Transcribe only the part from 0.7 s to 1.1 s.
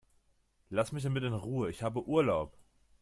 Lass mich